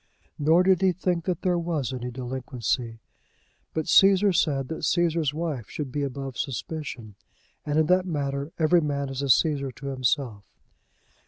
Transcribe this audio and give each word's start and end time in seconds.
Nor 0.39 0.63
did 0.63 0.81
he 0.81 0.91
think 0.93 1.25
that 1.25 1.43
there 1.43 1.59
was 1.59 1.93
any 1.93 2.09
delinquency. 2.09 2.97
But 3.71 3.85
Cæsar 3.85 4.35
said 4.35 4.67
that 4.69 4.79
Cæsar's 4.79 5.31
wife 5.31 5.69
should 5.69 5.91
be 5.91 6.01
above 6.01 6.39
suspicion, 6.39 7.13
and 7.67 7.77
in 7.77 7.85
that 7.85 8.07
matter 8.07 8.51
every 8.57 8.81
man 8.81 9.09
is 9.09 9.21
a 9.21 9.25
Cæsar 9.25 9.71
to 9.75 9.85
himself. 9.89 10.43